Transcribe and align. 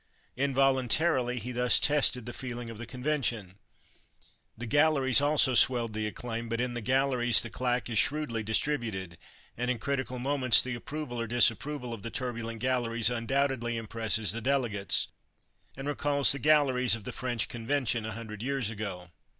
Involuntarily 0.35 1.37
he 1.37 1.51
thus 1.51 1.79
tested 1.79 2.25
the 2.25 2.33
feeling 2.33 2.71
of 2.71 2.79
the 2.79 2.87
convention. 2.87 3.59
The 4.57 4.65
galleries 4.65 5.21
also 5.21 5.53
swelled 5.53 5.93
the 5.93 6.07
acclaim, 6.07 6.49
but 6.49 6.59
in 6.59 6.73
the 6.73 6.81
galleries 6.81 7.43
the 7.43 7.51
claque 7.51 7.87
is 7.87 7.99
shrewdly 7.99 8.41
distributed, 8.41 9.19
and 9.55 9.69
in 9.69 9.77
critical 9.77 10.17
moments 10.17 10.59
the 10.63 10.73
approval 10.73 11.21
or 11.21 11.27
disapproval 11.27 11.93
of 11.93 12.01
the 12.01 12.09
turbulent 12.09 12.61
galleries 12.61 13.11
undoubtedly 13.11 13.77
impresses 13.77 14.31
the 14.31 14.41
delegates, 14.41 15.07
and 15.77 15.87
recalls 15.87 16.31
the 16.31 16.39
galleries 16.39 16.95
of 16.95 17.03
the 17.03 17.11
French 17.11 17.47
convention 17.47 18.03
a 18.03 18.13
hundred 18.13 18.41
years 18.41 18.71
ago. 18.71 19.11